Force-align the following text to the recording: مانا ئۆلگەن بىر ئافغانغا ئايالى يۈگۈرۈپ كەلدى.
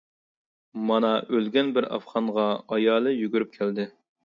مانا 0.91 1.11
ئۆلگەن 1.35 1.69
بىر 1.77 1.87
ئافغانغا 1.99 2.47
ئايالى 2.77 3.17
يۈگۈرۈپ 3.21 3.57
كەلدى. 3.61 3.89